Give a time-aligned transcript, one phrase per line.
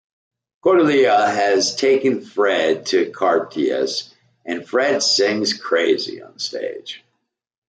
[0.63, 4.11] Cordelia has taken Fred to Caritas,
[4.43, 7.03] and Fred sings "Crazy" on stage.